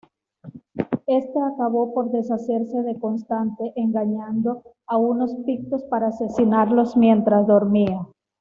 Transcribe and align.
Éste 1.05 1.39
acabó 1.53 1.93
por 1.93 2.09
deshacerse 2.09 2.81
de 2.81 2.97
Constante 2.99 3.71
engañando 3.75 4.63
a 4.87 4.97
unos 4.97 5.31
pictos 5.45 5.83
para 5.91 6.07
asesinarlo 6.07 6.83
mientras 6.95 7.45
dormía. 7.45 8.07